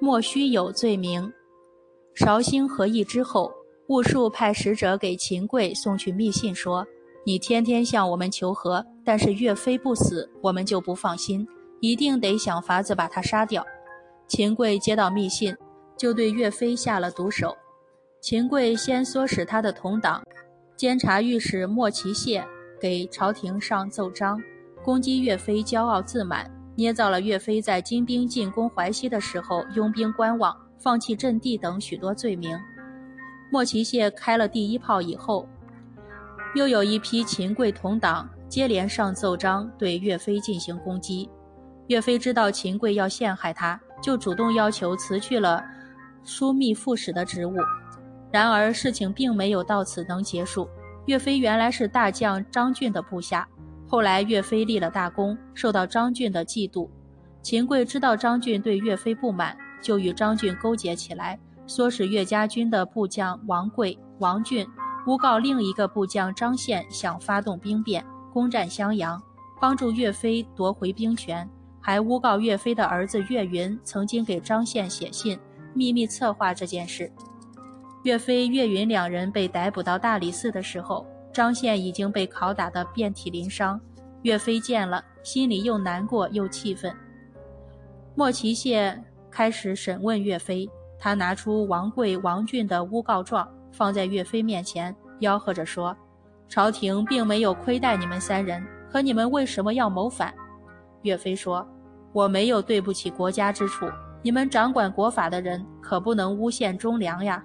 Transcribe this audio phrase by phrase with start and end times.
[0.00, 1.32] 莫须有罪名。
[2.14, 3.52] 绍兴和议之后，
[3.88, 6.86] 兀术派使者给秦桧送去密信，说
[7.26, 11.46] ：“你天天向我们求和，但是岳飞不死，我们就不放心，
[11.80, 13.64] 一定得想法子把他杀掉。”
[14.26, 15.56] 秦桧接到密信，
[15.96, 17.54] 就对岳飞下了毒手。
[18.20, 20.22] 秦桧先唆使他的同党
[20.76, 22.42] 监察御史莫奇谢
[22.80, 24.42] 给朝廷上奏章，
[24.82, 32.58] 攻击岳飞骄傲自满，捏造了岳飞在金兵进攻淮西的时候拥兵观望、放弃阵地等许多罪名。
[33.50, 35.48] 莫奇谢开了第一炮以后，
[36.54, 41.28] 又有一批秦桧同党接连上奏章对岳飞进行攻击。
[41.86, 45.62] 岳飞知道秦桧要陷害他，就主动要求辞去了
[46.24, 47.54] 枢密副使的职务。
[48.32, 50.68] 然而事情并没有到此能结束。
[51.06, 53.46] 岳飞原来是大将张俊的部下，
[53.94, 56.88] 后来岳飞立了大功，受到张俊的嫉妒。
[57.42, 64.66] 秦桧知道张俊对岳飞不满，就与张俊勾结起来，唆使岳家军的部将王贵、王俊
[65.06, 69.22] 诬告另一个部将张宪想发动兵变，攻占襄阳，
[69.60, 71.48] 帮助岳飞夺回兵权。
[71.80, 75.38] 还诬告岳飞的儿子岳云曾经给张宪写信，
[75.72, 77.12] 秘密策划这件事。
[78.02, 83.80] 岳飞、岳云两人被逮捕到大理寺的时候，张宪已经被拷打得遍体鳞伤。
[84.24, 86.90] 岳飞见了，心里又难过又气愤。
[88.14, 88.98] 莫奇谢
[89.30, 90.66] 开始审问岳飞，
[90.98, 95.94] 他拿出王贵、王俊的诬告状，放在岳飞面前，吆喝着说
[96.48, 100.34] ：“朝廷并没有亏待你们三人，可你们为什么要谋反？”
[101.02, 101.66] 岳飞说。
[102.14, 103.86] 我没有对不起国家之处，
[104.22, 107.44] 你们掌管国法的人可不能诬陷忠良呀。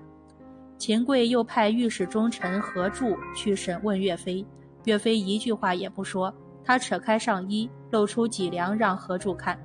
[0.78, 4.46] 秦桧又派御史中丞何柱去审问岳飞，
[4.86, 6.32] 岳飞一句话也不说，
[6.70, 9.60] 他扯开上衣，露出脊梁让何柱看，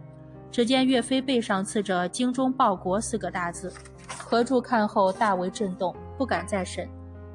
[0.50, 3.70] 只见岳飞背上刺着“精忠报国”四个大字。
[4.08, 6.88] 何柱看后大为震动，不敢再审，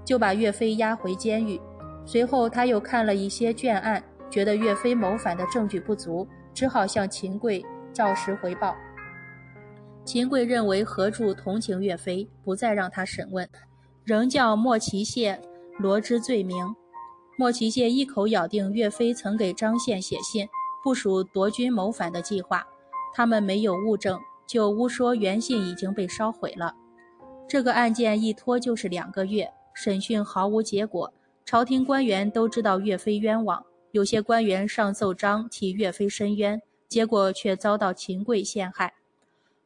[0.03, 1.61] 就把岳飞押回监狱。
[2.03, 6.27] 随后他又看了一些卷案，觉得岳飞谋反的证据不足。
[6.51, 7.63] 只好向秦桧
[7.93, 8.75] 照实回报。
[10.03, 13.47] 秦桧认为何柱同情岳飞，不再让他审问，
[14.03, 15.39] 仍叫莫奇谢
[15.77, 16.75] 罗织罪名。
[17.39, 20.45] 莫奇谢一口咬定岳飞曾给张宪写信，
[20.83, 22.67] 部署夺军谋反的计划。
[23.13, 26.75] 他们没有物证，就诬说原信已经被烧毁了。
[27.47, 31.09] 这个案件一拖就是两个月，审讯毫无结果。
[31.45, 33.65] 朝廷官员都知道岳飞冤枉。
[33.91, 38.93] 有些官员上奏章替岳飞申冤，结果却遭到秦桧陷害。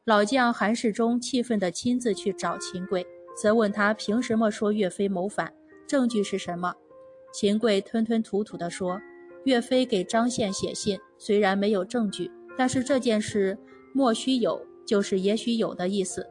[0.04, 3.04] 老将韩世忠气愤地亲自去找秦桧，
[3.36, 5.52] 责问他凭什么说岳飞谋反，
[5.88, 6.72] 证据是什么？
[7.34, 8.96] 秦桧吞吞吐吐地说
[9.42, 13.58] ：“岳飞给张宪写信，虽然没有证据，但是这件事
[13.92, 16.24] 莫须有，就是也许有的意思。”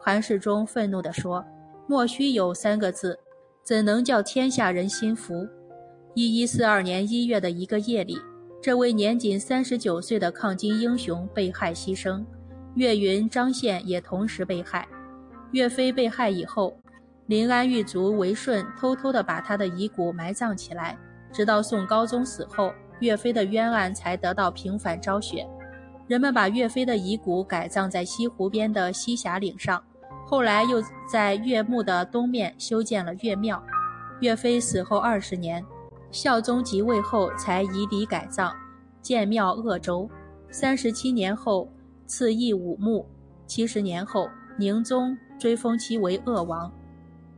[0.00, 1.44] 韩世忠愤怒地说
[1.86, 3.18] ：“莫须有三个字，
[3.62, 5.46] 怎能叫天下人心服？”
[6.16, 8.16] 一一四二年一月的一个夜里，
[8.62, 12.24] 这位年仅三十九岁的抗金英雄被害牺牲，
[12.76, 14.88] 岳云、张宪也同时被害。
[15.52, 16.80] 岳飞被害以后，
[17.26, 20.96] 临安狱卒韦顺偷偷地把他的遗骨埋葬起来，
[21.32, 25.46] 直到宋高宗死后，岳飞的冤案才得到平反昭雪。
[26.06, 29.82] 人们把岳飞的遗骨改葬在西湖边的西峡岭上，
[30.24, 33.60] 后来又在岳墓的东面修建了岳庙。
[34.20, 35.64] 岳飞死后二十年。
[36.12, 38.54] 孝宗即位后，才移礼改葬，
[39.02, 40.08] 建庙鄂州。
[40.48, 41.68] 三十七年后，
[42.06, 43.04] 赐谥武穆。
[43.46, 46.72] 七十年后，宁宗追封其为鄂王。